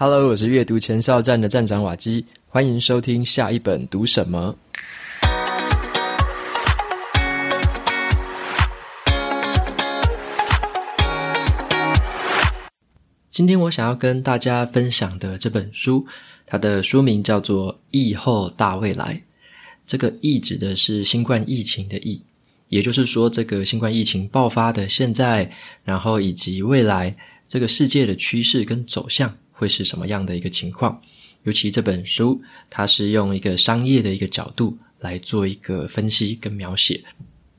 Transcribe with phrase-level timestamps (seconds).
[0.00, 4.56] Hello，我是阅读前哨站的站长瓦基，欢迎收听下一本读什么。
[13.28, 16.06] 今天我想要跟大家分享的这本书，
[16.46, 19.14] 它的书名叫做《疫后大未来》。
[19.84, 22.22] 这个“疫”指的是新冠疫情的“疫”，
[22.70, 25.50] 也就是说，这个新冠疫情爆发的现在，
[25.82, 27.16] 然后以及未来，
[27.48, 30.98] 这个世界的趋势跟走向会是什么样的一个情况？
[31.42, 37.02] 尤其这本书，它是用一个商业的一个角度来做一个分析跟描写。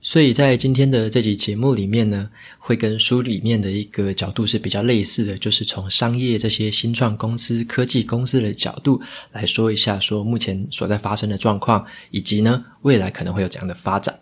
[0.01, 9.01] 所以在今天的这集节目里面呢，会跟书里面的一个角度是比较类似的，就是从商业这些新创公司、科技公司的角度
[9.33, 14.17] 来说一下，说目前所在发生的状况，以及呢未来可能会有怎样的发展。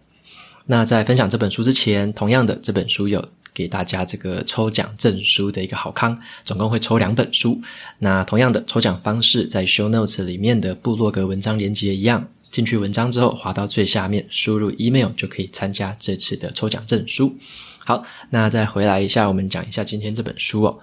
[0.66, 3.24] 那在分享这本书之前，同样的这本书有
[3.58, 6.16] 给大家这个抽奖证书的一个好康，
[6.46, 7.60] 总共会抽两本书。
[7.98, 12.28] 那同样的抽奖方式，在 Show Notes 里面的部落格文章连接一样。
[12.52, 17.36] 进去文章之后，滑到最下面，输入 email 就可以参加这次的抽奖证书。
[17.80, 20.80] 好，那再回来一下，我们讲一下今天这本书哦。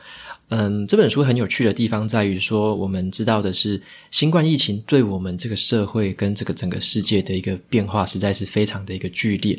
[0.48, 9.58] 嗯，这本书很有趣的地方在于说，我们知道的是，新冠疫情对我们这个社会跟这个整个世界的一个变化，实在是非常的一个剧烈。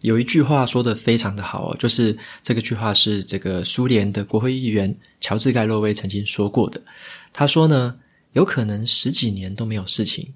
[0.00, 6.80] 有一句话说的非常的好哦，就是这个句话是这个苏联的国会议员乔治盖洛威曾经说过的。
[7.32, 7.96] 他说呢，
[8.32, 10.32] 有可能十几年都没有事情。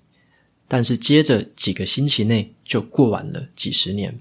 [0.68, 4.18] 但是接着几个星期内就过完了几十年，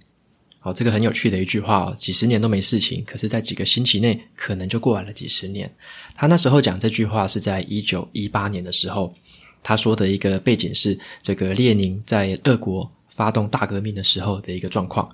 [0.60, 5.74] 好，这个很有趣的一句话哦，几十年都没事情，可是，在几个星期内可能就过完了几十年。
[6.14, 9.16] 他那时候讲这句话是在一九一八年的时候，
[9.64, 15.08] 他说的一个背景是这个列宁在俄国发动大革命的时候的一个状况。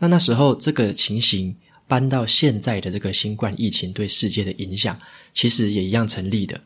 [0.00, 1.54] 那那时候这个情形
[1.86, 4.98] 搬到现在的这个新冠疫情对世界的影响，
[5.32, 6.60] 其实也一样成立的。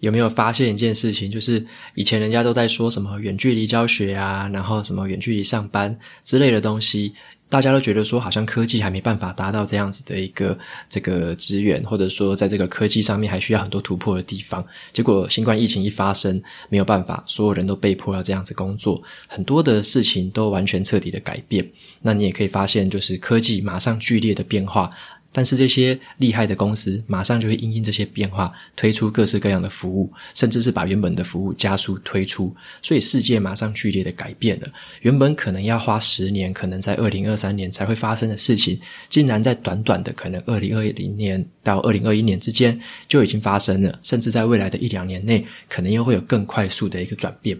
[0.00, 1.30] 有没有发现一件事情？
[1.30, 1.62] 就是
[1.94, 7.12] 以前人家都在说什么远距离教学啊，然后什么远距离上班之类的东西，
[7.48, 14.64] 大家都觉得说好像科技还没办法达到这样子的一个这个资源，或者说在这个科技上面还需要很多突破的地方。
[14.92, 21.66] 结果新冠疫情一发生，没有办法，所有人都被迫要这样子工作，很多的事情都完全彻底的改变。
[22.02, 24.90] 那你也可以发现，就是科技马上剧烈的变化。
[25.32, 34.68] 但是这些厉害的公司马上就会因应这些变化，推出各式各样的服务，甚至是把原本的服务加速推出，所以世界马上剧烈的改变了。
[35.02, 47.56] 原本可能要花十年，可能在二零二三年才会发生的事情，竟然在短短的可能二零二零年到二零二一年之间就已经发生了，甚至在未来的一两年内，可能又会有更快速的一个转变。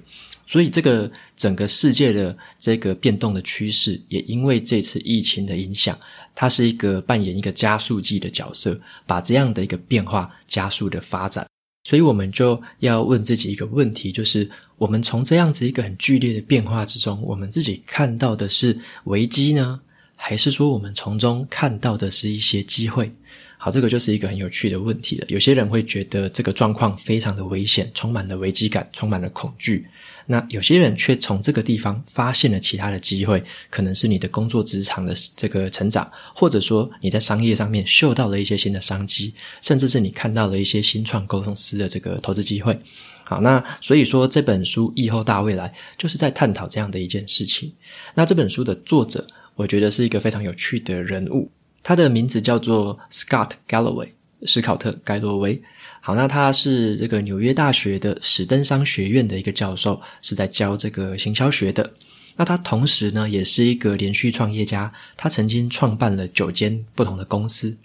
[0.49, 5.97] 所以这个整个世界的这个变动的趋势，也因为这次疫情的影响。
[6.35, 11.47] 它是一个扮演一个加速剂的角色，把这样的一个变化加速的发展。
[11.85, 19.79] 所以我们就要问自己一个问题，就是我们从这样子一个很剧烈的变化之中，我们自己看到的是危机呢，
[20.17, 23.13] 还是说我们从中看到的是一些机会？
[23.59, 25.27] 好，这个就是一个很有趣的问题了。
[25.29, 29.85] 有些人会觉得这个状况非常的危险，充满了危机感，充满了恐惧。
[30.31, 42.79] 那有些人却从这个地方发现了其他的机会，可能是你的工作职场的这个成长，或者说你在商业上面嗅到了一些新的商机，甚至是你看到了一些新创公司的这个投资机会。
[43.25, 47.73] 好，那所以说这本书《以后大未来》就是在探讨这样的一件事情。
[48.15, 51.51] 那这本书的作者，我觉得是一个非常有趣的人物，
[51.83, 54.09] 他的名字叫做 Scott Galloway，
[54.43, 55.63] 史考特·盖洛威。
[56.09, 61.93] 好，那他是这个纽约大学的史登商学院的一个教授，是在教这个行销学的。
[62.37, 67.77] 那他同时呢，也是一个连续创业家，他曾经创办了九间不同的公司。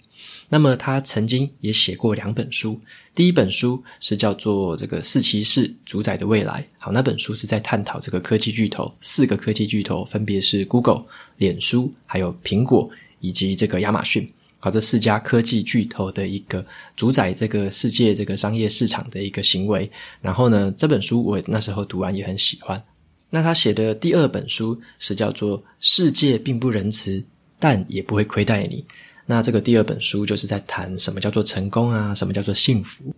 [0.48, 2.80] 那么他曾经也写过两本书，
[3.14, 6.62] 第一本书是叫做《这个四骑士主宰的未来》。
[6.78, 11.04] 好，那本书是在探讨这个科技巨头，四个科技巨头分别是 Google、
[11.36, 12.88] 脸书、还有苹果
[13.20, 14.26] 以及这个亚马逊。
[14.64, 16.64] 好，这四家科技巨头的一个
[16.96, 19.90] 主宰这个世界这个商业市场的一个行为。
[20.22, 22.82] 然后呢，这本书我那时候读完也很喜欢。
[23.28, 27.22] 那他写的第二本书是叫做《世界并不仁慈，
[27.58, 28.76] 但也不会亏待你》。
[29.26, 33.14] 那这个第二本书就是在谈什么叫做成功啊，什么叫做幸福。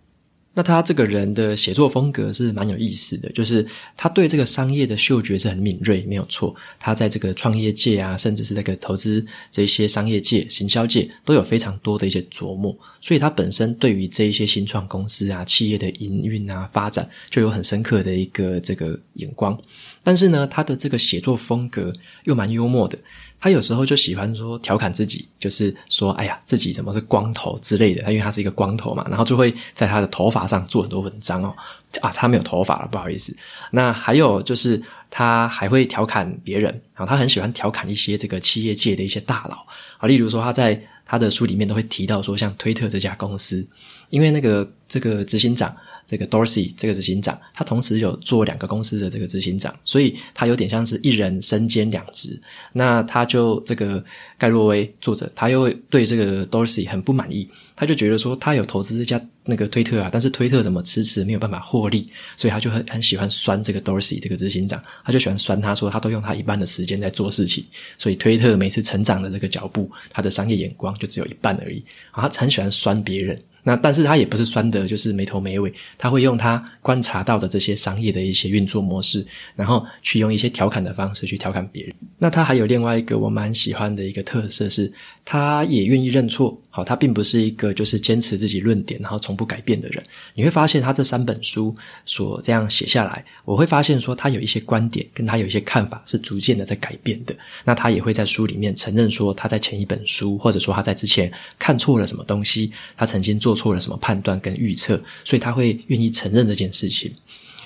[0.57, 3.63] 那他这个人的写作风格是蛮有意思的，就是
[3.95, 6.55] 他对这个商业的嗅觉是很敏锐，没有错。
[6.79, 12.75] 他在这个创业界啊，甚至是这个投资这些商业界、行销界，都有非常多的一些琢磨。
[12.99, 19.55] 所以他本身对于这一些新创公司啊、企业的营运啊、发展，就有很深刻的一个这个眼光。
[20.03, 21.93] 但是呢，他的这个写作风格
[22.23, 22.97] 又蛮幽默的。
[23.39, 28.01] 他有时候就喜欢说调侃自己，就是说，哎呀，自己怎么是光头之类的。
[28.01, 31.55] 他因为他是一个光头嘛，然后就会在他的头发上做很多文章哦。
[32.01, 33.35] 啊，他没有头发了，不好意思。
[33.71, 39.65] 那还有就是他还会调侃别人，然后他很喜欢调侃一些这个企业界的一些大佬
[39.99, 43.65] 啊，例如说他在他的书里面都会提到说，像推特这家公司，
[44.09, 45.75] 因为那个这个执行长。
[46.07, 52.41] 这个 Dorsey 这个执行长，他同时有做两个公司的这个执行长，所以他有点像是一人身兼两职。
[52.71, 54.03] 那他就这个
[54.37, 67.65] 盖洛威作者，他又对这个 Dorsey 很不满意，他就觉得说他有投资这家那个推特啊，但是推特怎么迟迟没有办法获利，所以他就很很喜欢酸这个 Dorsey 这个执行长，他就喜欢酸他说他都用他一半的时间在做事情，
[67.97, 71.83] 所以推特每次成长的这个脚步，他的商业眼光就只有一半而已。
[72.11, 73.37] 啊他很喜欢酸别人。
[73.67, 75.73] 那但是他也不是酸的，就是没头没尾。
[75.97, 79.27] 他会用他观察到的这些商业的一些运作模式，
[79.57, 81.93] 然后去用一些调侃的方式去调侃别人。
[82.17, 84.89] 那他还有另外一个我蛮喜欢的一个特色是，
[85.29, 86.57] 他也愿意认错。
[86.69, 90.01] 好，他并不是一个就是坚持自己论点然后从不改变的人。
[90.33, 91.75] 你会发现他这三本书
[92.05, 97.35] 所这样写下来，我会发现说他有一些观点跟他有一些看法是逐渐的在改变的。
[97.65, 101.29] 那他也会在书里面承认说他在前一本书或者说他在之前
[101.59, 107.13] 看错了什么东西，他曾经做错了什么判断跟预测，所以他会愿意承认这件事情。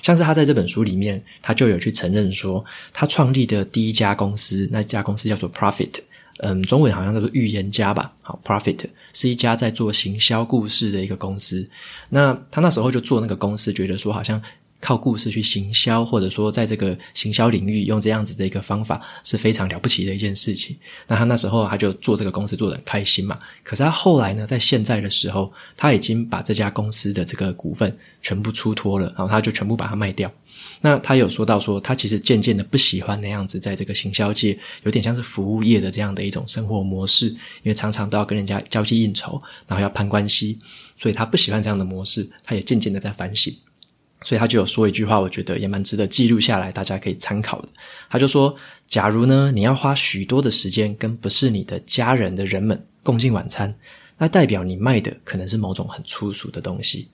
[0.02, 5.92] 像是他在这本书里面，他就有去承认说，他创立的第一家公司，那家公司叫做 Profit，
[6.38, 8.12] 嗯，中文好像叫做预言家吧。
[8.22, 11.68] 好，Profit 是一家在做行销故事的一个公司。
[12.08, 14.40] 那他那时候就做那个公司，觉得说好像。
[14.84, 20.76] 靠故事去行销，或者说在这个行销领域用这样子的一个方法是非常了不起的一件事情。
[21.06, 23.38] 那他那时候他就做这个公司做得很开心嘛。
[23.62, 30.28] 可是他后来呢，在现在的时候，他已经把这家公司的这个股份全部出脱了，然后他就全部把它卖掉。
[30.84, 40.58] 那他有说到说，他其实渐渐的不喜欢那样子在这个行销界有点像是服务业的这样的一种生活模式，因为常常都要跟人家交际应酬，然后要攀关系，
[40.96, 42.28] 所以他不喜欢这样的模式。
[42.44, 43.56] 他也渐渐的在反省。
[44.24, 47.68] 所以他就有说一句话，我觉得也蛮值得记录下来，大家可以参考的。
[48.08, 48.54] 他就说
[48.86, 53.74] ：“假如呢，你要花许多的时间跟不是你的家人的人们共进晚餐，
[54.16, 57.08] 那代表你卖的可能是某种很粗俗的东西。”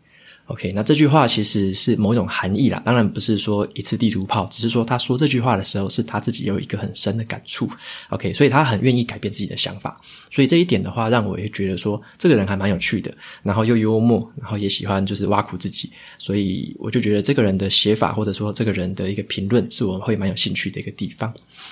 [0.48, 7.68] OK，那这句话其实是某一种含义啦，当然不是说一次地图炮，只是说他说这句话的时候是他自己有一个很深的感触。
[8.08, 10.00] OK，所以他很愿意改变自己的想法，
[10.30, 21.30] 所以这一点的话让我也觉得说这个人还蛮有趣的，然后又幽默，然后也喜欢就是挖苦自己，所以我就觉得这个人的写法或者说这个人的一个评论是我会蛮有兴趣的一个地方。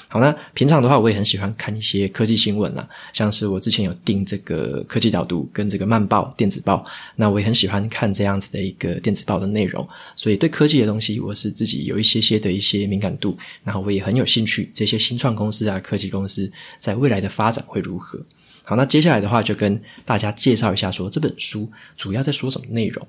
[0.08, 6.84] 好，那平常的话我也很喜欢看一些科技新闻啦，像是我之前有订这个科技导读跟这个慢报电子报，
[7.14, 8.66] 那我也很喜欢看这样子的。
[8.66, 9.86] 一个电子报的内容，
[10.16, 16.50] 所以对科技的东西，我是自己有一些些的一些敏感度，然后我也很有兴趣，这些新创公司啊，科技公司
[16.80, 18.18] 在未来的发展会如何？
[18.64, 23.06] 好，那接下来的话就跟大家介绍一下，说这本书主要在说什么内容。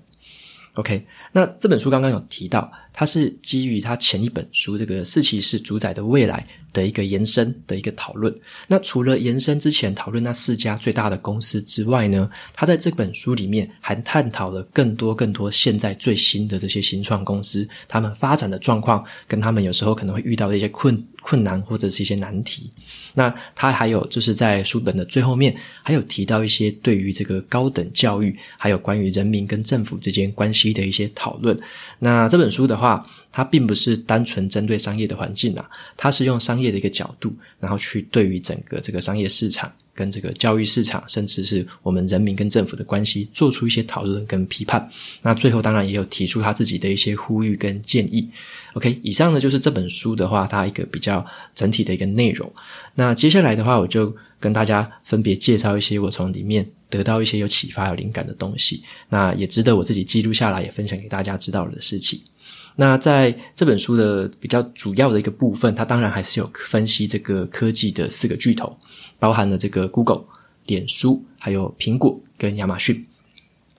[0.77, 8.31] OK，那这本书刚刚有提到，它是基于它前一本书这个四骑士主宰的未来的一个延伸的一个讨论。
[8.67, 22.71] 那除了延伸之前讨论那四家最大的公司之外呢，他在这本书里面还探讨了更多更多现在最新的这些新创公司，他们发展的状况，跟他们有时候可能会遇到的一些困困难或者是一些难题。
[23.13, 25.53] 那他还有就是在书本的最后面，
[25.83, 31.59] 还有提到一些对于这个高等教育，还有关于人民跟政府之间关系的一些讨论。
[31.99, 44.89] 那这本书的话，它并不是单纯针对商业的环境啊，它是用商业的一个角度，然后去对于整个这个商业市场跟这个教育市场，甚至是我们人民跟政府的关系，做出一些讨论跟批判。
[45.21, 48.29] 那最后当然也有提出他自己的一些呼吁跟建议。
[48.77, 52.47] OK，以上呢就是这本书的话，它一个比较整体的一个内容。
[52.93, 58.83] 那接下来的话，我就跟大家分别介绍一些我从里面得到一些有启发、有灵感的东西。
[59.09, 62.21] 那也值得我自己记录下来，也分享给大家知道的事情。
[62.75, 68.77] 那在这本书的比较主要的一个部分，它当然还是有分析这个科技的四个巨头，
[69.17, 70.23] 包含了这个 Google、
[70.67, 73.03] 脸书、还有苹果跟亚马逊。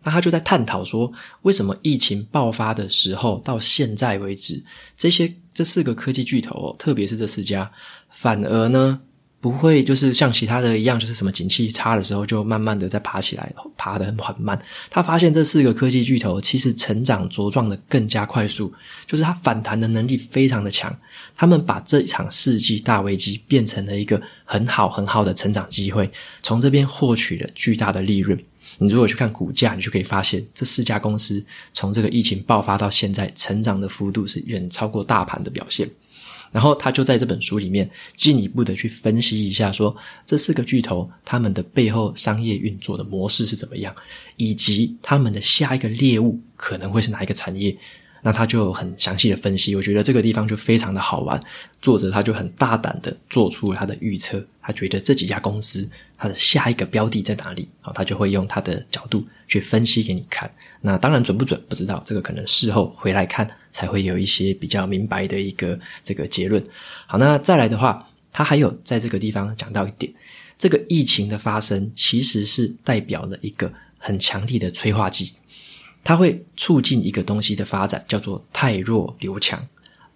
[0.08, 1.12] 那他就在探讨说，
[1.42, 4.58] 为什么疫情爆发的时候到现在为止，
[4.96, 7.70] 这些这四个科技巨头，特别是这四家，
[8.08, 8.98] 反而呢，
[9.38, 14.58] 不会就是像其他的一样，就是什么景气差的时候就慢慢的在爬起来，爬得很缓慢。
[14.88, 18.72] 他发现这四个科技巨头其实成长茁壮的更加快速，
[19.06, 20.96] 就是它反弹的能力非常的强。
[21.36, 26.10] 他们把这一场世纪大危机变成了一个很好很好的成长机会，
[26.42, 28.42] 从这边获取了巨大的利润。
[28.78, 35.88] 你如果去看股价，你就可以发现这四家公司从这个疫情爆发到现在，成长的幅度是远超过大盘的表现。
[36.50, 39.94] 然后他就在这本书里面进一步的去分析一下说，
[40.24, 43.94] 这四个巨头他们的背后商业运作的模式是怎么样，
[44.36, 47.76] 以及他们的下一个猎物可能会是哪一个产业。
[48.22, 51.40] 那他就很详细的分析，我觉得这个地方就非常的好玩。
[51.80, 60.50] 作者他就很大胆的做出了他的预测，他觉得这几家公司他的下一个标的在哪里，好，他就会用他的角度去分析给你看。
[60.80, 66.62] 那当然准不准不知道，这个可能事后回来看才会有一些比较明白的一个这个结论。
[67.06, 70.12] 好，那再来的话，他还有在这个地方讲到一点，
[70.58, 75.32] 这个疫情的发生其实是代表了一个很强力的催化剂。
[76.08, 79.62] 它会促进一个东西的发展，叫做“汰弱留强”，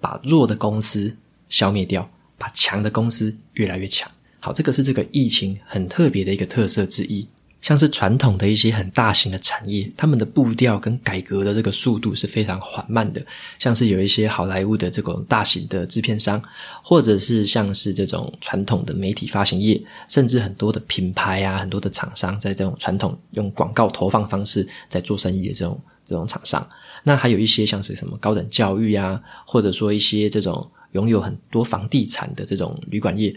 [0.00, 1.14] 把弱的公司
[1.50, 4.10] 消灭掉，把强的公司越来越强。
[4.40, 7.28] 好，这个是这个疫情很特别的一个特色之一。
[7.62, 13.24] 像是传统的一些很大型的产业，他们的步调跟改革的这个速度是非常缓慢的。
[13.58, 16.42] 像是有一些好莱坞的这种大型的制片商，
[16.82, 26.68] 或者是像是这种传统的媒体发行业，甚至很多的品牌啊，很多的厂商，在这种传统用广告投放方式在做生意的这种这种厂商，
[27.04, 33.32] 那还有一些像是什么高等教育啊，或者说一些这种拥有很多房地产的这种旅馆业。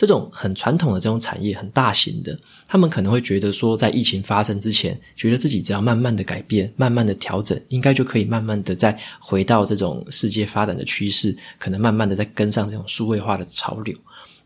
[0.00, 2.34] 这种很传统的这种产业，很大型的，
[2.66, 13.94] 他们可能会觉得说，在疫情发生之前，觉得自己只要慢慢的改变，慢慢的调整，应该就可以慢慢的再回到这种世界发展的趋势，可能慢慢的再跟上这种数位化的潮流。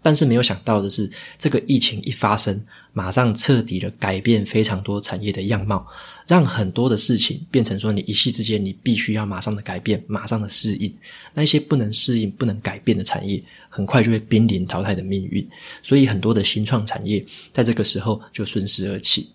[0.03, 1.09] 但是没有想到的是，
[1.39, 2.61] 这个疫情一发生，
[2.93, 5.87] 马上彻底的改变非常多产业的样貌，
[6.27, 10.93] 让很多的事情变成说，你一夕之间，你必须要马上的改变，马上的适应。
[11.35, 15.47] 那一些不能适应、不能改变的产业，很快就会濒临淘汰的命运。
[15.83, 19.29] 所以很多的新创产业在这个时候就顺势而起。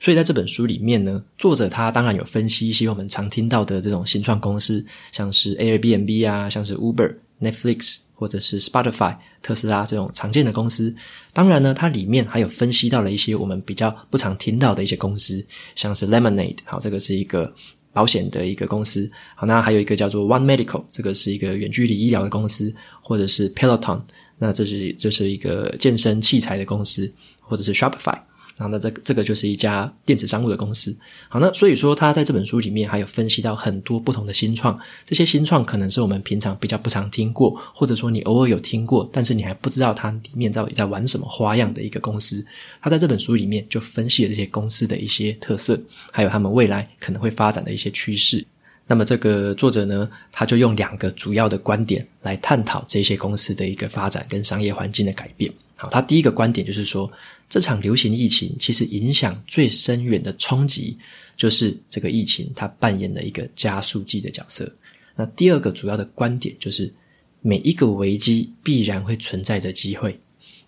[0.00, 7.98] 所以在这本书里面呢，作者他当然有分析一些我们常听到的这种新创公司，像是 Airbnb 啊，像是 Uber、Netflix。
[8.18, 10.92] 或者是 Spotify、特斯拉这种常见的公司，
[11.32, 15.46] 当然呢，它里面还有分析到了一些我们比较不常听到的一些公司，
[15.76, 17.54] 像是 Lemonade，好，这个是一个
[17.92, 24.00] 保险的一个公司，好，那还有一个叫做 One Medical，这个是一个远距离医疗的公司，或者是 Peloton，
[24.36, 27.08] 那这是这是一个健身器材的公司，
[27.40, 28.18] 或者是 Shopify。
[28.58, 30.94] 然后呢，这这个就是一家电子商务的公司。
[31.28, 42.44] 好，那所以说他在这本书里面还有分析到很多不同的新创，这些新创可能是我们平常比较不常听过，或者说你偶尔有听过，但是你还不知道它里面到底在玩什么花样的一个公司。
[42.82, 48.44] 他在这本书里面就分析了这些公司的一些特色，还有他们未来可能会发展的一些趋势。
[48.90, 55.52] 那么这个作者呢，他就用两个主要的观点来探讨这些公司的一个发展跟商业环境的改变。
[55.76, 57.08] 好，他第一个观点就是说，
[57.48, 60.98] 这场流行疫情其实影响最深远的冲击，
[61.36, 64.70] 就是这个疫情它扮演了一个加速剂的角色。
[65.16, 66.92] 那第二个主要的观点就是，
[67.40, 70.18] 每一个危机必然会存在着机会，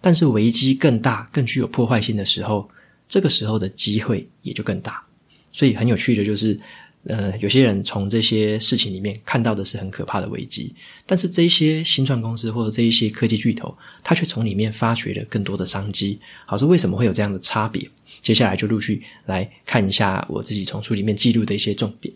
[0.01, 2.69] 但是危机更大、更具有破坏性的时候，
[3.09, 5.05] 这个时候的机会也就更大。
[5.53, 6.59] 所以很有趣的就是。
[7.05, 10.75] 呃，有些人从这些事情里面看到的是很可怕的危机，
[11.07, 16.19] 但是这些新创公司或者这一些科技巨头，他却从里面发掘了更多的商机。
[16.45, 17.89] 好，说为什么会有这样的差别？
[18.21, 22.13] 接下来就陆续来看一下我自己从书里面记录的一些重点，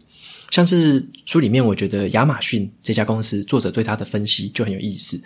[0.51, 5.19] 像是书里面我觉得亚马逊这家公司，作者对他的分析就很有意思。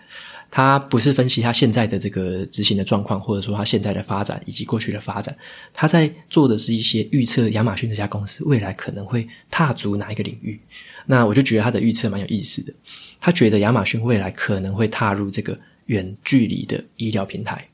[0.50, 5.36] 他不是分析他现在的这个执行的状况，或者说他现在的发展以及过去的发展，
[5.74, 7.50] 他在做的是一些预测。
[7.50, 10.58] 亚马逊这家公司未来可能会踏足哪一个领域？
[11.04, 12.72] 那我就觉得他的预测蛮有意思的。
[13.20, 17.66] 他觉得亚马逊未来可能会踏入这个远距离的医疗平台。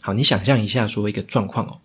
[0.00, 1.76] 好，你想象一下，说一个状况哦，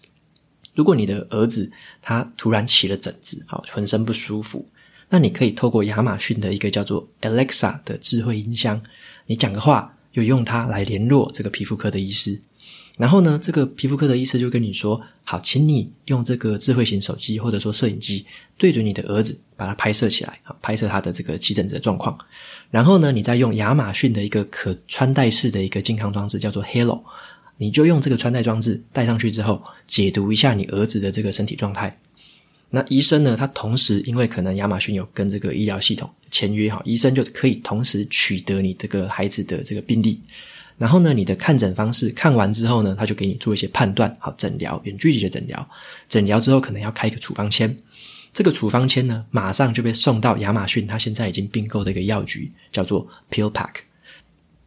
[0.75, 1.71] 如果你的儿子
[2.01, 4.67] 他突然起了疹子，好，浑身不舒服，
[5.09, 8.79] 那你可以透过亚马逊的一个叫做 Alexa 的智慧音箱，
[9.25, 9.91] 你讲个话。
[10.15, 12.39] 就用它来联络这个皮肤科的医师，
[12.95, 18.25] 然后呢，这个皮肤科的医师就跟你说：“好，请你用这个智慧型手机或者说摄影机
[18.57, 22.17] 对准你的儿子，把它拍摄起来，啊，拍摄他的这个起疹子的状况。
[22.71, 27.01] 然后呢，你再用亚马逊的一个可穿戴式的一个健康装置，叫做 Halo，
[27.57, 31.99] 你就用这个穿戴装置戴上去之后，解读一下你儿子的这个身体状态。”
[32.75, 33.37] 那医生呢？
[33.37, 40.19] 他同时因为可能亚马逊有跟这个医疗系统签约哈，医生就可以同时取得你这个孩子的这个病历，
[40.77, 45.65] 然后呢，你的看诊方式看完之后呢，他就给你做一些判断，好，诊疗，远距离的诊疗，
[46.09, 47.73] 诊疗之后可能要开一个处方签，
[48.33, 53.84] 这个处方签呢，马上就被送到亚马逊他现在已经并购的一个药局，叫做 PillPack。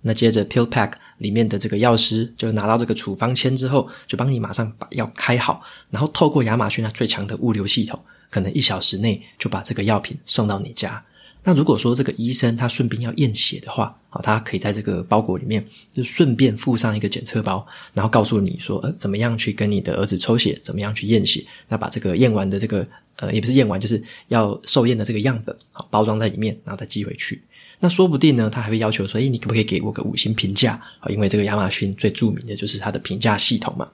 [0.00, 7.98] 那接着 PillPack 里面的这个药师就拿到这个处方签之后，就帮你马上把药开好，然后透过亚马逊它最强的物流系统，
[8.30, 11.04] 可能一小时内就把这个药品送到你家。
[11.44, 15.64] 那如果说这个医生他顺便要验血的话，好，他可以在这个包裹里面
[15.94, 22.86] 就顺便附上一个检测包，然后告诉你说，呃，怎么样去跟你的儿子抽血，怎么样去验血，那把这个验完的这个
[23.16, 27.40] 呃，也不是验完，就是要受验的这个样本，好，包装在里面，然后再寄回去。
[27.80, 30.72] 那说不定呢，他还会要求说，诶，你可不可以给我个五星评价？
[31.00, 33.88] 啊，因为这个亚马逊最著名的就是它的评价系统嘛。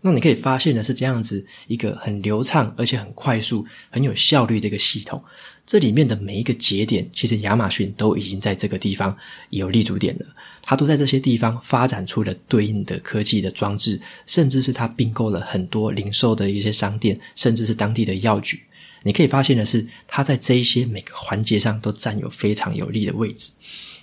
[0.00, 5.22] 那你可以发现的是这样子一个很流畅而且很快速、很有效率的一个系统。
[5.66, 9.16] 这里面的每一个节点，其实亚马逊都已经在这个地方
[9.48, 10.26] 有立足点了。
[10.62, 18.60] 它都在这些地方发展出了对应的科技的装置，甚至是它并购了很多零售的一些商店，甚至是当地的药局。
[19.04, 23.52] 你可以发现的是，它在这一些每个环节上都占有非常有利的位置。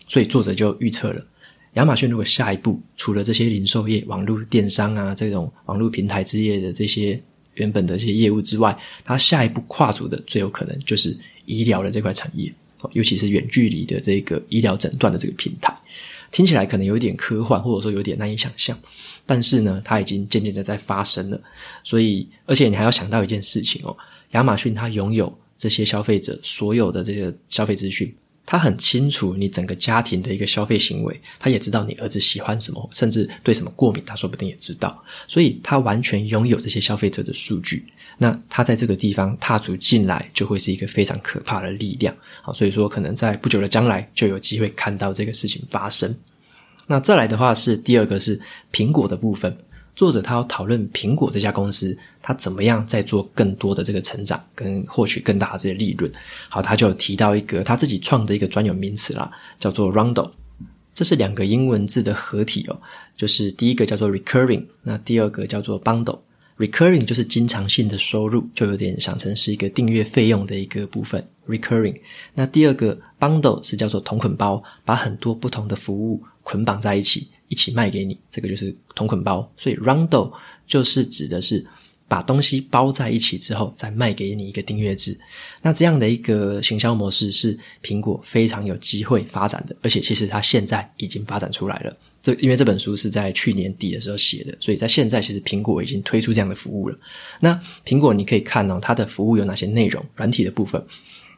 [0.07, 1.25] 所以作者就预测了。
[1.73, 7.21] 亚马逊如果下一步除了这些零售业、网络电商啊这种网络平台之类的这些
[7.55, 12.53] 原本的这些业务之外，它下一步跨足的最有可能就是医疗的这块产业，
[12.93, 15.75] 尤其是远距离的这个医疗诊断的这个平台。
[16.29, 18.77] 听起来可能有点科幻，或者说有点难以想象，
[19.25, 21.41] 但是呢，它已经渐渐的在发生了。
[21.83, 23.95] 所以，而且你还要想到一件事情哦，
[24.31, 28.13] 亚马逊它拥有这些消费者所有的这些消费资讯。
[28.43, 35.01] 它很清楚你整个家庭的一个消费行为，他也知道你儿子喜欢什么，甚至对什么过敏，他说不定也知道。
[35.27, 37.85] 所以，他完全拥有这些消费者的数据。
[38.17, 42.13] 那他在这个地方踏足进来，就会是一个非常可怕的力量。
[42.41, 46.13] 好，所以说可能在不久的将来就有机会看到这个事情发生。
[46.87, 48.41] 那再来的话是第二个是
[48.73, 49.55] 苹果的部分。
[50.01, 56.11] 作者他要讨论苹果这家公司，他怎么样在做更多的这个成长，跟获取更大的这些利润。
[56.49, 60.31] 好，他就提到一个他自己创的一个专有名词啦，叫做 Roundel。
[60.95, 62.81] 这是两个英文字的合体哦，
[63.15, 66.17] 就是第一个叫做 recurring，那第二个叫做 bundle。
[66.57, 71.23] recurring 就是经常性的收入，就有点想成是一个订阅费用的一个部分。
[71.47, 71.95] recurring。
[72.33, 77.27] 那第二个 bundle 是叫做同捆包，把很多不同的服务捆绑在一起。
[77.51, 79.51] 一起卖给你，这个就是同捆包。
[79.57, 80.31] 所以 Roundel
[80.65, 81.65] 就是指的是
[82.07, 85.19] 把东西包在一起之后，再卖给你一个订阅制。
[85.61, 91.93] 那这样的一个行销模式是苹果非常有机会发展的，而且其实它现在已经发展出来了。
[92.23, 96.97] 这因为这本书是在去年底的时候写的，所以在现在其实苹果已经推出这样的服务了。
[97.41, 100.01] 那苹果你可以看哦，它的服务有哪些内容？
[100.15, 100.81] 软体的部分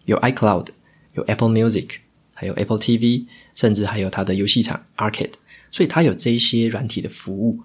[0.06, 0.68] 有 iCloud，
[1.16, 1.88] 有 Apple Music，
[2.34, 5.32] 还有 Apple TV，甚至还有它的游戏场 Arcade。
[5.74, 7.60] 所以它有这一些软体的服务，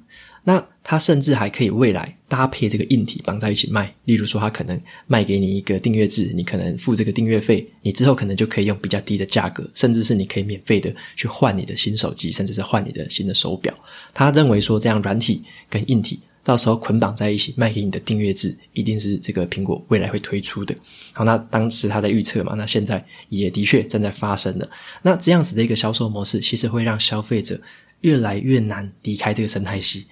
[0.45, 3.95] 那它甚至还可以未来搭配这个硬体绑在一起卖。
[4.07, 13.75] 例如说，它可能卖给你一个订阅制，你可能付这个订阅费，你之后可能就可以用比较低的价格，甚至是你可以免费的去换你的新手机，甚至是换你的新的手表。
[14.15, 20.75] 他认为说，这样软体跟硬体到时候捆绑在一起卖给你的订阅制，一定是这个苹果未来会推出的。
[21.13, 24.67] 好，那当时他在预测嘛，那现在也的确正在发生了。
[25.03, 27.61] 那这样子的一个销售模式，其实会让消费者。
[28.01, 30.07] 越来越难离开这个生态系，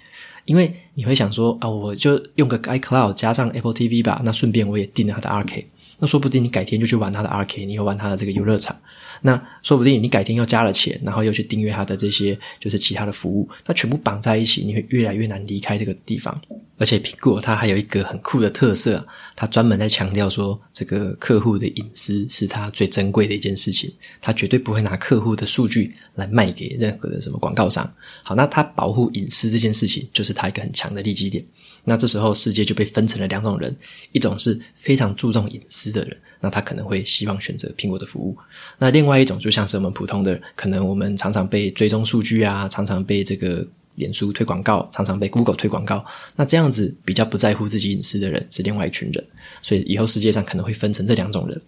[0.44, 5.64] 因为你会想说啊，我就用个 iCloud 加上 Apple TV 吧，那顺便我也订了他的 RK，
[5.98, 8.76] 那说不定你改天就去玩他的 RK，你又玩他的这个游乐场。
[9.22, 16.40] 那说不定你改天又加了钱，然后又去订阅他的这些就是其他的服务，那全部绑在一起，你会越来越难离开这个地方。
[16.78, 27.90] 而且苹果它还有一个很酷的特色，它专门在强调说，这个客户的隐私是它最珍贵的一件事情，它绝对不会拿客户的数据来卖给任何的什么广告商。
[28.22, 31.42] 好，那它保护隐私这件事情，就是它一个很强的利基点。
[31.82, 33.74] 那这时候世界就被分成了两种人，
[34.12, 38.36] 一种是非常注重隐私的人，那他可能会希望选择苹果的服务。
[38.76, 43.64] 那另另外一种就像是我们普通的，可能我们常常被追踪数据啊，常常被这个。
[43.94, 49.24] 脸书推广告，常常被 Google 推广告，那这样子比较不在乎自己隐私的人是另外一群人，
[49.62, 51.58] 所以以后世界上可能会分成这两种人。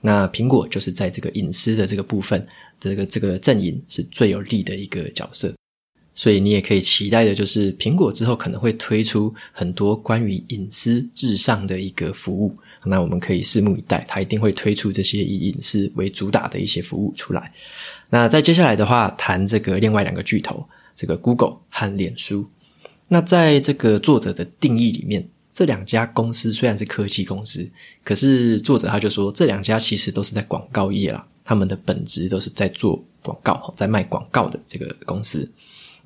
[0.00, 2.44] 那苹果就是在这个隐私的这个部分，
[2.80, 5.54] 这个这个阵营是最有利的一个角色，
[6.12, 12.56] 所以你也可以期待的就是苹果之后可能会推出很多关于隐私至上的一个服务，
[12.86, 17.52] 那我们可以拭目以待，它一定会推出这些以隐私为主打的一些服务出来。
[18.08, 20.66] 那在接下来的话，谈这个另外两个巨头。
[20.98, 22.48] 这个 Google 和脸书，
[23.06, 27.68] 那在这个作者的定义里面，这两家公司虽然是科技公司，
[28.02, 35.46] 可是作者他就说，这两家其实都是在广告业啦，他们的本质都是在做广告，在卖广告的这个公司。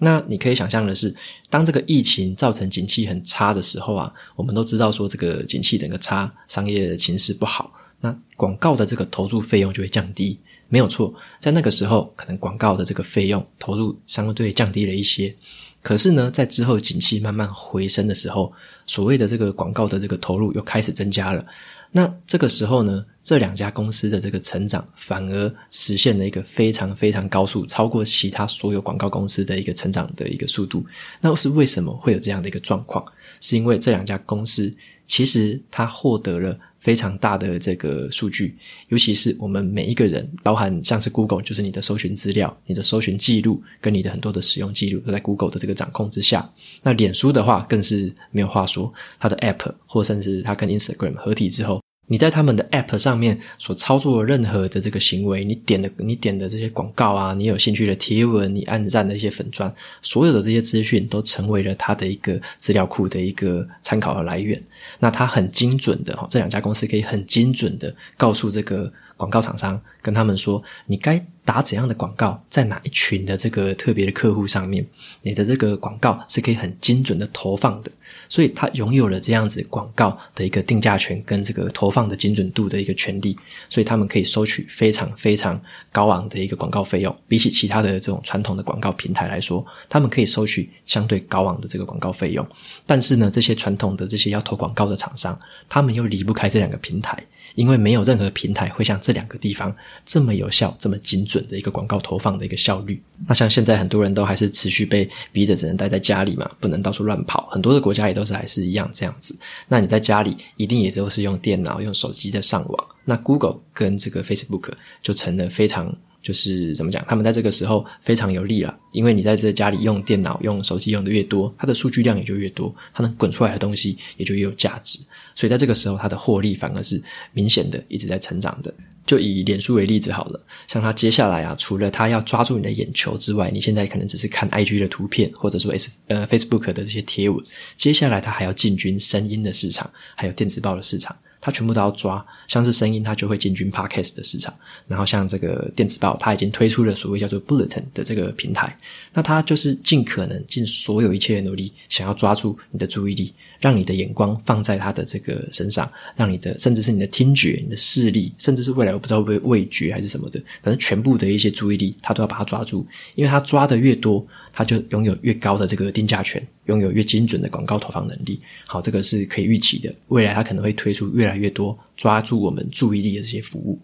[0.02, 1.14] 那你可以想象的是，
[1.50, 10.38] 当这个疫情造成景气很差的时候啊，我们都知道说这个景气整个差，商业的情势不好，那广告的这个投注费用就会降低。
[10.68, 15.34] 没有错，在那个时候，可能广告的这个费用投入相对降低了一些。
[15.82, 18.52] 可是呢，在之后景气慢慢回升的时候，
[18.86, 21.44] 所谓的这个广告的这个投入又开始增加了。
[21.92, 30.84] 那这个时候呢，这两家公司的这个成长反而实现了一个非常非常高速，超过其他所有广告公司的一个成长的一个速度。
[31.20, 33.04] 那是为什么会有这样的一个状况？
[33.40, 34.72] 是因为这两家公司
[35.10, 36.56] 其实它获得了。
[36.80, 38.56] 非常大的这个数据，
[38.88, 46.50] 尤其是我们每一个人，包含像是 Google，就是你的搜寻资料、你的搜寻记录跟你的很多的使用记录都在 Google 的这个掌控之下。
[46.82, 51.82] 那脸书的话更是没有话说，它的 App 或甚至它跟 Instagram 合体之后。
[52.10, 64.60] 你在他们的 App 上面所操作任何的这个行为，你点的你点的这些广告啊，你有兴趣的贴文，你按赞的一些粉钻，所有的这些资讯都成为了他的一个资料库的一个参考的来源。
[64.98, 74.84] 那他很精准的哈，这两家公司可以很精准的告诉这个广告厂商，跟他们说，你该打怎样的广告，在哪一群的这个特别的客户上面，
[75.22, 77.92] 你的这个广告是可以很精准的投放的。
[78.30, 83.36] 所以，他拥有了这样子广告的一个定价权跟这个投放的精准度的一个权利，
[83.68, 87.14] 所以他们可以收取非常非常高昂的一个广告费用。
[87.26, 92.46] 比起其他的这种传统的广告平台来说，他们可以收取相对高昂的这个广告费用。
[92.86, 95.36] 但是呢，这些传统的这些要投广告的厂商，
[95.68, 97.20] 他们又离不开这两个平台。
[97.54, 103.00] 因为没有任何平台会像这两个地方这么有效、这么精准的一个广告投放的一个效率。
[103.26, 107.48] 那像现在很多人都还是持续被逼着只能待在家里嘛，不能到处乱跑。
[107.50, 109.38] 很多的国家也都是还是一样这样子。
[109.68, 112.86] 那你在家里一定也都是用电脑、用手机在上网。
[113.04, 115.94] 那 Google 跟这个 Facebook 就成了非常。
[116.22, 124.98] 就是怎么讲，他们在这个时候非常有利了，因为你在这家里用电脑、用手机用的越多，它的数据量也就越多，它能滚出来的东西也就越有价值。
[125.34, 127.02] 所以在这个时候，它的获利反而是
[127.32, 128.72] 明显的一直在成长的。
[129.06, 137.44] 就以脸书为例子好了，像它接下来啊，除了它要抓住你的眼球之外，你现在可能只是看 IG 的图片，或者说 S 呃 Facebook 的这些贴文，
[137.76, 141.16] 接下来它还要进军声音的市场，还有电子报的市场。
[141.40, 144.54] 它全部都要抓，像是声音，它就会进军 Podcast 的市场。
[144.86, 148.76] 然后像这个电子报，它已经推出了所谓叫做 Bulletin 的这个平台。
[149.12, 164.26] 那它就是尽可能尽所有一切的努力，想要抓住你的注意力，让你的眼光放在他的这个身上，让你的甚至是你的听觉、你的视力，甚至是未来我不知道会不会味觉还是什么的，反正全部的一些注意力，他都要把它抓住，因为他抓的越多。
[164.52, 168.38] 他就拥有越高的这个定价权，拥有越精准的广告投放能力。
[168.66, 169.94] 好，这个是可以预期的。
[170.08, 173.80] 未来他可能会推出越来越多抓住我们注意力的这些服务。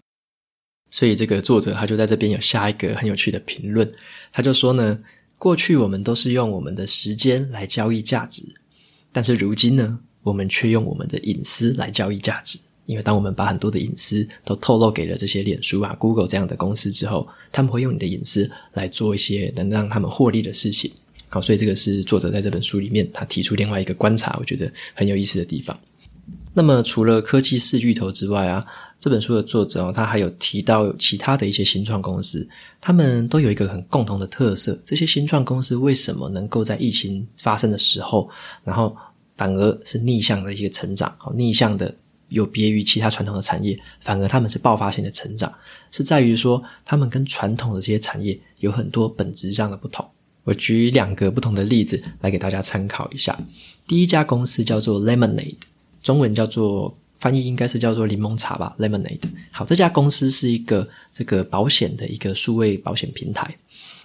[0.91, 3.89] 所以这个作者他就在这边有下一个很有趣的评论，
[4.33, 4.99] 他就说呢，
[5.37, 8.43] 过去我们都是用我们的时间来交易价值，
[9.11, 12.59] 但是如今呢，我们却用我们的隐私来交易价值。
[12.85, 20.89] 因为当我们把很多的隐私都透露给了这些脸书啊、Google 这样的公司之后，他们会用你的隐私来做一些能让他们获利的事情。
[21.27, 25.77] 好，所以这个是作者在这本书里面他提出另外一个观察，我觉得很有意思的地方。
[26.53, 28.65] 那么除了科技四巨头之外啊，
[28.99, 32.47] 这本书的作者哦，他还有提到其他的一些新创公司，
[32.81, 34.79] 他们都有一个很共同的特色。
[34.85, 38.29] 这些新创公司为什么能够在疫情发生的时候，
[38.63, 38.95] 然后
[39.35, 41.93] 反而是逆向的一个成长，逆向的。
[42.29, 45.49] 有别于其他传统的产业，反而他们是爆发性的成长，
[45.91, 50.05] 是在于说他们跟传统的这些产业有很多本质上的不同。
[50.43, 53.39] 我举两个不同的例子来给大家参考一下。
[53.87, 55.55] 第一家公司叫做 Lemonade，
[56.03, 59.19] 中文叫做翻译应该是叫做柠檬茶吧，Lemonade。
[59.51, 63.55] 好，这家公司是一个这个保险的一个数位保险平台。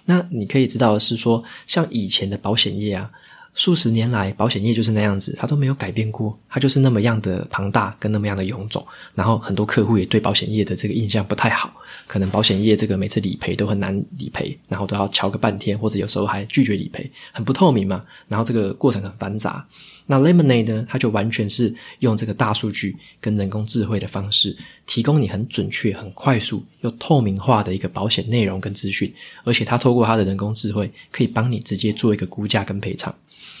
[0.05, 3.09] 那你可以知道的是说，像以前的保险业啊。
[3.55, 8.83] 数十年来，保险业就是那样子，它都没有改变过，它就是那么样的庞大，跟那么样的臃肿。
[9.13, 11.71] 然后很多客户也对保险业的这个印象不太好，
[12.07, 18.03] 可能保险业这个每次理赔都很难理赔，然后都要乔个半天，或者有时候还拒绝理赔，很不透明嘛。
[18.27, 19.63] 然后这个过程很繁杂。
[20.05, 29.13] 那 Lemonade 呢，它就完全是用这个大数据跟人工智慧的方式，提供你很准确、很快速又透明化的一个保险内容跟资讯，
[29.43, 33.13] 而且它透过它的人工智慧，可以帮你直接做一个估价跟赔偿。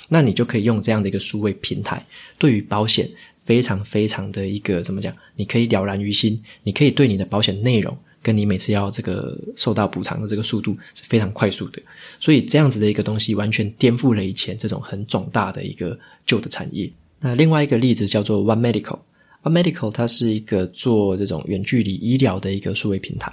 [0.09, 2.05] 那你就可以用这样的一个数位平台，
[2.37, 3.09] 对于保险
[3.43, 5.15] 非常非常的一个怎么讲？
[5.35, 11.79] 你可以了然于心，你可以对你的保险内容，跟你每次要这个受到补偿的这个速度是非常快速的。
[12.19, 16.89] 所以这样子的一个东西，完全颠覆了以前这种很肿大的一个旧的产业。
[17.19, 23.31] 那另外一个例子叫做 One Medical，One Medical 它是一个做这种远距离医疗的一个数位平台。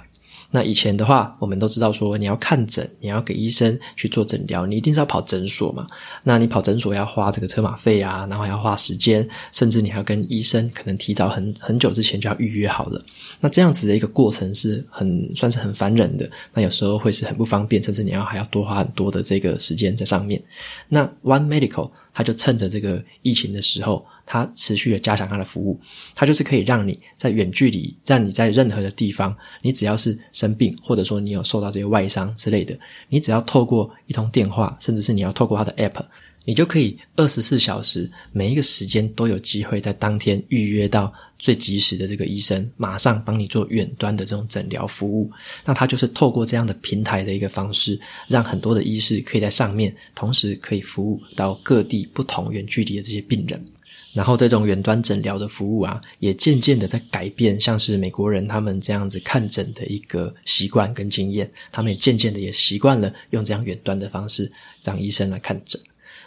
[0.53, 5.87] 那以前的话，我们都知道说，你要看诊，你要给医生去做诊疗，你一定是要跑诊所嘛。
[6.23, 13.01] 那你跑诊所要花这个车马费啊，然后还要花时间，甚至你还要跟医生可能提早很很久之前就要预约好了。
[13.39, 20.41] 那这样子的一个过程是很算是很烦人的，那有时候会是很不方便，甚至你要还要多花很多的这个时间在上面。
[20.89, 25.79] 那 One Medical 他就趁着这个疫情的时候，它持续的加强它的服务，
[26.15, 32.77] 它就是可以让你在远距离，让你在任何的地方，你只要是生病，或者说你有受到这些外伤之类的，
[33.09, 36.03] 你只要透过一通电话，甚至是你要透过它的 App。
[36.43, 45.31] 你就可以二十四小时，每一个时间都有机会在当天预约到最及时的这个医生，马上帮你做远端的这种诊疗服务。
[45.63, 53.63] 那它就是透过这样的平台的一个方式，让很多的医师可以在上面同时可以服务到各地不同远距离的这些病人。
[54.13, 64.51] 然后这种远端诊疗的服务啊，也渐渐的在改变，像是美国人他们这样子看诊的一个习惯跟经验，他们也渐渐的也习惯了用这样远端的方式
[64.83, 65.81] 让医生来看诊。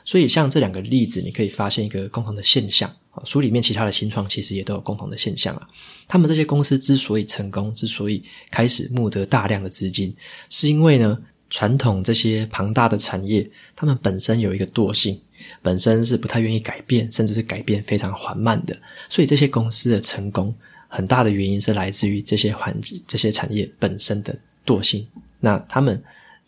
[0.07, 3.23] 所以，像这两个例子，你可以发现一个共同的现象啊。
[3.25, 5.66] 书里面其他的新创其实也都有共同的现象啊。
[6.07, 10.14] 他们这些公司之所以成功，之所以开始募得大量的资金，
[10.51, 11.18] 是因为呢，
[11.49, 15.18] 传统这些庞大的产业，他们本身有一个惰性，
[15.64, 18.79] 本身是不太愿意改变，甚至是改变非常缓慢的。
[19.09, 20.55] 所以，这些公司的成功，
[20.87, 25.05] 很大的原因是来自于这些环境、这些产业本身的惰性。
[25.40, 26.00] 那他们。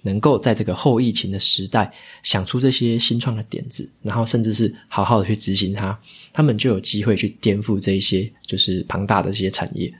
[0.03, 5.99] 能够在这个后疫情的时代想出这些新创的点子，然后甚至是好好的去执行它，
[6.33, 9.93] 他们就有机会去颠覆这一些就是庞大的这些产业，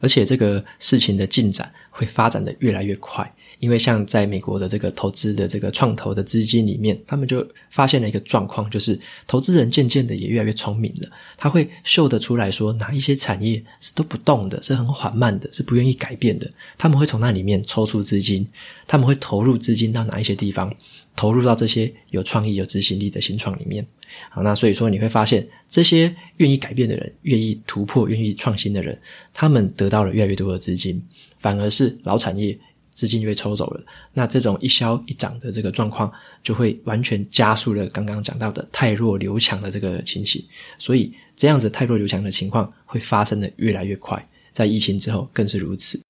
[0.00, 3.32] 而且这个事情的进展会发展的越来越快。
[3.58, 11.08] 因为像在美国的这个投资的这个创投的资金里面，他们就发现了一个状况，就是投资人渐渐的也越来越聪明了。
[11.38, 16.50] 他会嗅得出来说，哪一些产业是都不动的，是很缓慢的，是不愿意改变的。
[16.76, 18.46] 他们会从那里面抽出资金，
[18.86, 20.74] 他们会投入资金到哪一些地方，
[21.14, 23.86] 投入到这些有创意、有执行力的新创里面。
[24.30, 28.98] 好，那所以说你会发现，这些愿意改变的人、愿意突破、愿意创新的人，
[29.32, 31.02] 他们得到了越来越多的资金，
[31.40, 32.56] 反而是老产业。
[32.96, 36.10] 资金就被抽走了，那这种一消一长的这个状况，
[36.42, 40.42] 就会完全加速了刚刚讲到的太弱留强的这个情形。
[40.78, 46.00] 所以这样子太弱留强的情况会发生的越来越快，在疫情之后更是如此。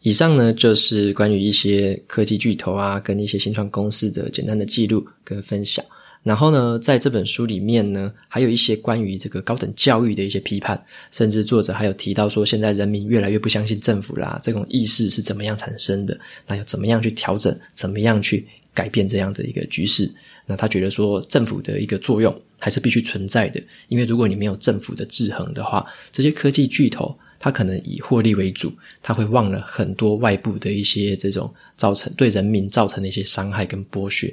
[0.00, 5.84] 以上呢，就是关于一些科技巨头啊，跟一些新创公司的简单的记录跟分享。
[6.22, 10.80] 然后呢，在这本书里面呢，还有一些关于这个高等教育的一些批判，
[11.10, 16.16] 甚至作者还有提到说，现在人民越来越不相信政府啦，这种意识是怎么样产生的？
[16.46, 17.58] 那要怎么样去调整？
[17.74, 20.08] 怎么样去改变这样的一个局势？
[20.46, 34.32] 那他觉得说，政府的一个作用还是必须存在的，因为如果你没有政府的制衡的话，这些科技巨头他可能以获利为主，他会忘了很多外部的一些这种造成对人民造成的一些伤害跟剥削。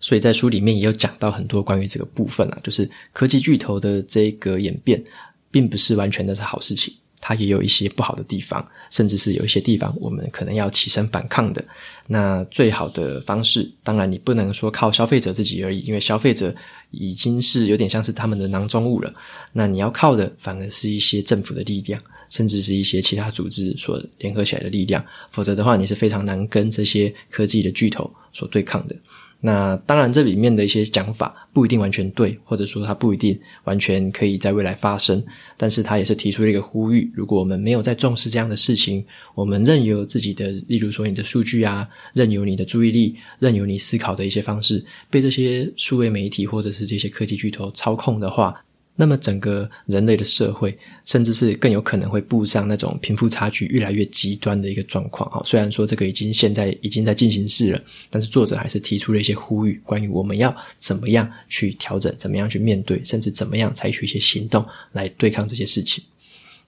[0.00, 5.02] 所以在书里面也有讲到很多关于这个部分啊，就是科技巨头的这个演变，
[5.50, 11.64] 并不是完全的是好事情，它也有一些不好的地方，甚至是有一些地方我们可能要起身反抗的。
[12.06, 16.54] 那最好的方式，当然你不能说靠消费者自己而已，因为消费者
[16.90, 19.12] 已经是有点像是他们的囊中物了。
[19.52, 28.94] 那你要靠的反而是一些政府的力量，甚至是一些其他组织所联合起来的力量，否则的话，你是非常难跟这些科技的巨头所对抗的。
[29.40, 35.24] 那当然，这里面的一些讲法不一定完全对，或者说它不一定完全可以在未来发生。
[35.56, 39.04] 但是，他也是提出了一个呼吁：如果我们没有在重视这样的事情，
[39.36, 48.60] 我们任由自己的，例如说你的数据啊，任由你的注意力，任由你思考的一些方式，被这些数位媒体或者是这些科技巨头操控的话。
[49.00, 55.40] 那么整个人类的社会，甚至是更有可能会步上那种贫富差距越来越极端的一个状况啊！
[55.44, 57.80] 虽然说这个已经现在已经在进行式了，
[58.10, 66.02] 但是作者还是提出了一些呼吁，关于我们要怎么样去调整，怎么样去面对，甚至怎么样采取一些行动来对抗这些事情。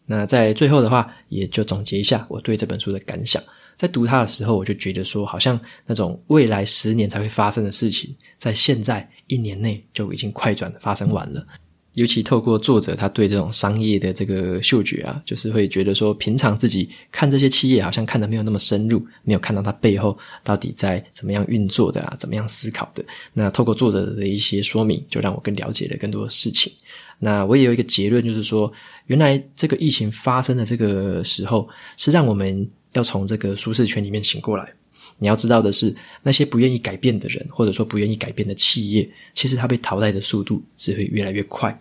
[0.07, 3.43] 那在最后的话，也就总结一下我对这本书的感想。
[3.77, 11.45] 在读它的时候，我就觉得说，好像那种未来十年才会发生的事情，在现在一年内就已经快转发生完了。
[11.95, 23.05] 尤其透过作者他对这种商业的这个嗅觉啊，就是会觉得说，平常自己看这些企业好像看得没有那么深入，没有看到它背后到底在怎么样运作的啊，怎么样思考的。
[23.33, 26.73] 那透过作者的一些说明，就让我更了解了更多的事情。
[27.19, 28.73] 那我也有一个结论，就是说，
[29.07, 34.73] 原来这个疫情发生的这个时候，是让我们要从这个舒适圈里面醒过来。
[35.21, 41.79] 你要知道的是，那些不愿意改变的人，或者说不愿意改变的企业，其实他被淘汰的速度只会越来越快。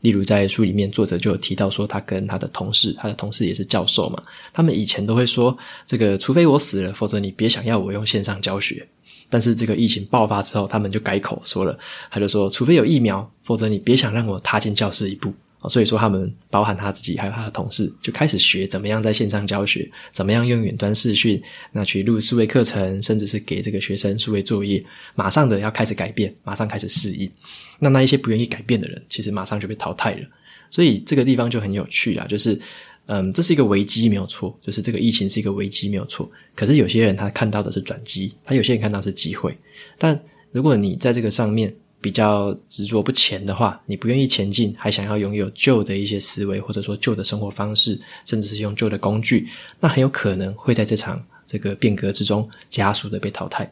[0.00, 4.22] 例如，在书里面，作者就有提到说，他跟他的同事，他的同事也是教授嘛，
[4.52, 8.86] 他们以前都会说，这个除非我死了，否则你别想要我用线上教学。
[9.28, 11.78] 但是这个疫情爆发之后，他们就改口说了，
[12.10, 15.32] 他就说，除非有疫苗，否则你别想让我踏进教室一步。
[15.68, 21.42] 所以说他们包含他自己还有他的同事就开始学怎么样在线上教学，怎么样用远端视讯，
[21.72, 24.82] 那去录数位课程，甚至是给这个学生数位作业，
[25.14, 27.30] 马上的要开始改变，马上开始适应。
[27.78, 30.26] 那那一些不愿意改变的人，其实马上就被淘汰了。
[30.70, 32.58] 所以这个地方就很有趣啦，就是，
[33.06, 36.30] 嗯，这是一个危机没有错，就是这个疫情是一个危机没有错。
[36.54, 39.56] 可是有些人他看到的是转机，他有些人看到是机会。
[39.98, 40.18] 但
[40.52, 53.70] 如果你在这个上面比较执着不前的话，你不愿意前进，还想要拥有旧的一些思维，或者说旧的生活方式，甚至是用旧的工具，那很有可能会在这场这个变革之中加速的被淘汰。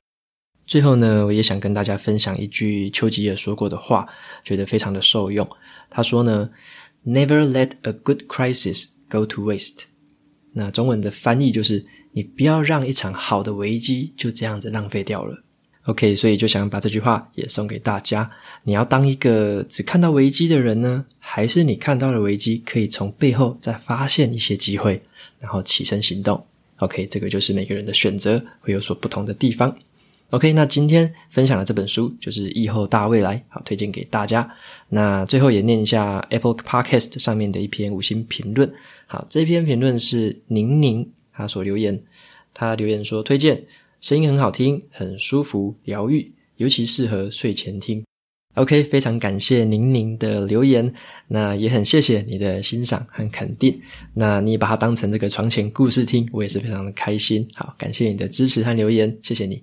[0.67, 4.07] 最后呢，我也想跟大家分享一句丘吉尔说过的话，
[4.45, 5.49] 觉得非常的受用。
[5.91, 6.51] 他说呢。
[7.05, 9.85] Never let a good crisis go to waste。
[10.53, 15.43] 那中文的翻译就是：你不要让一场好的危机就这样子浪费掉了。
[15.89, 18.31] OK，所以就想把这句话也送给大家。
[18.63, 25.01] 你要当一个只看到危机的人呢，还是你看到了危机，可以从背后再发现一些机会，
[25.41, 26.45] 然后起身行动
[26.81, 29.75] ？OK，这个就是每个人的选择会有所不同的地方。
[30.29, 34.47] OK，那今天分享的这本书就是《疫后大未来》，好，推荐给大家。
[34.91, 38.71] 那最后也念一下 Apple Podcast 上面的一篇五星评论。
[39.07, 41.99] 好，这篇评论是宁宁他所留言，
[42.53, 43.65] 他留言说推荐，
[44.01, 48.05] 声音很好听，很舒服，疗愈，尤其适合睡前听。
[48.55, 50.93] OK，非常感谢宁宁的留言，
[51.27, 53.81] 那也很谢谢你的欣赏和肯定。
[54.15, 57.47] 那你把它当成这个床前故事听，我也是非常的开心。
[57.55, 59.63] 好，感谢你的支持和留言，谢谢你。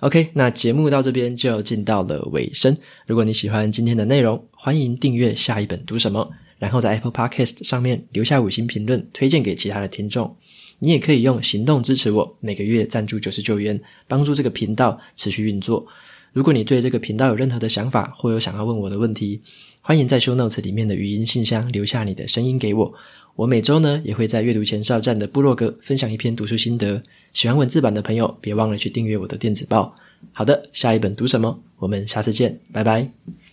[0.00, 2.76] OK，那节目到这边就进到了尾声。
[3.06, 10.36] 如果你喜欢今天的内容，欢迎订阅下一本读什么，然后在 Apple Podcast 上面留下五星评论，推荐给其他的听众。
[10.78, 15.86] 你也可以用行动支持我，每个月赞助九十九元，帮助这个频道持续运作。
[16.32, 19.40] 如果你对这个频道有任何的想法，或有想要问我的问题，
[19.80, 22.92] 欢迎在 Show Notes 里面的语音信箱留下你的声音给我。
[23.36, 27.02] 我每周呢也会在阅读前哨站的部落格分享一篇读书心得。
[27.32, 29.96] 喜欢文字版的朋友，别忘了去订阅我的电子报。
[30.32, 31.60] 好的，下一本读什么？
[31.78, 33.43] 我们下次见，拜拜。